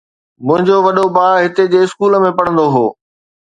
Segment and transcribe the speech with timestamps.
[0.45, 2.85] منهنجو وڏو ڀاءُ هتي جي اسڪول ۾ پڙهندو هو.